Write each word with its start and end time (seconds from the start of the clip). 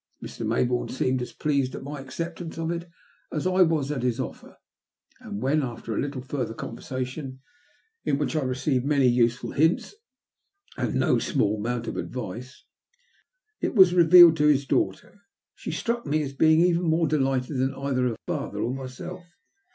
Mr. 0.19 0.43
Mayboume 0.43 0.89
seemed 0.89 1.21
as 1.21 1.31
pleased 1.31 1.75
at 1.75 1.83
my 1.83 1.99
acceptance 2.01 2.57
of 2.57 2.71
it 2.71 2.89
as 3.31 3.45
I 3.45 3.61
was 3.61 3.91
at 3.91 4.01
his 4.01 4.19
offer; 4.19 4.57
and 5.19 5.43
when, 5.43 5.61
after 5.61 5.93
a 5.95 6.01
little 6.01 6.23
further 6.23 6.55
conversation— 6.55 7.39
in 8.03 8.17
which 8.17 8.35
I 8.35 8.41
received 8.41 8.83
many 8.83 9.05
useful 9.05 9.51
hints 9.51 9.93
and 10.75 10.95
no 10.95 11.19
small 11.19 11.57
amount 11.59 11.85
of 11.85 11.97
advice— 11.97 12.65
it 13.61 13.75
was 13.75 13.93
revealed 13.93 14.37
to 14.37 14.47
his 14.47 14.65
daughter, 14.65 15.21
she 15.53 15.69
struck 15.69 16.03
me 16.03 16.23
as 16.23 16.33
being 16.33 16.61
even 16.61 16.81
more 16.81 17.07
delighted 17.07 17.57
than 17.57 17.75
either 17.75 18.07
her 18.07 18.15
father 18.25 18.59
or 18.59 18.73
myself. 18.73 19.23